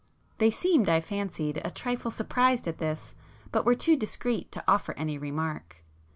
[0.39, 3.13] They seemed, I fancied, a trifle surprised at this,
[3.51, 5.83] but were too discreet to offer any remark.